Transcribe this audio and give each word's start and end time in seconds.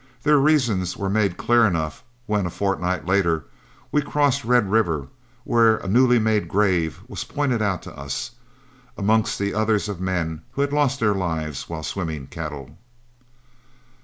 Their 0.23 0.39
reasons 0.39 0.97
were 0.97 1.11
made 1.11 1.37
clear 1.37 1.63
enough 1.63 2.03
when, 2.25 2.47
a 2.47 2.49
fortnight 2.49 3.05
later, 3.05 3.45
we 3.91 4.01
crossed 4.01 4.43
Red 4.43 4.71
River, 4.71 5.09
where 5.43 5.77
a 5.77 5.87
newly 5.87 6.17
made 6.17 6.47
grave 6.47 7.01
was 7.07 7.23
pointed 7.23 7.61
out 7.61 7.83
to 7.83 7.95
us, 7.95 8.31
amongst 8.97 9.39
others 9.39 9.87
of 9.87 10.01
men 10.01 10.41
who 10.53 10.61
had 10.61 10.73
lost 10.73 10.99
their 11.01 11.13
lives 11.13 11.69
while 11.69 11.83
swimming 11.83 12.25
cattle. 12.25 12.79